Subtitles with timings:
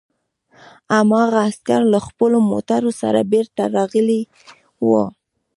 [0.95, 4.21] هماغه عسکر له خپلو موټرو سره بېرته راغلي
[4.87, 5.03] وو